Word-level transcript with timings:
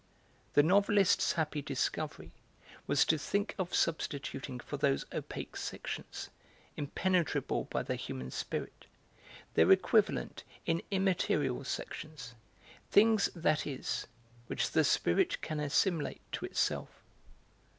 The 0.53 0.63
novelist's 0.63 1.33
happy 1.33 1.61
discovery 1.61 2.31
was 2.87 3.05
to 3.05 3.19
think 3.19 3.53
of 3.59 3.75
substituting 3.75 4.59
for 4.59 4.77
those 4.77 5.05
opaque 5.13 5.55
sections, 5.55 6.31
impenetrable 6.75 7.65
by 7.65 7.83
the 7.83 7.93
human 7.95 8.31
spirit, 8.31 8.87
their 9.53 9.71
equivalent 9.71 10.43
in 10.65 10.81
immaterial 10.89 11.63
sections, 11.65 12.33
things, 12.89 13.29
that 13.35 13.67
is, 13.67 14.07
which 14.47 14.71
the 14.71 14.83
spirit 14.83 15.39
can 15.43 15.59
assimilate 15.59 16.21
to 16.31 16.45
itself. 16.47 16.89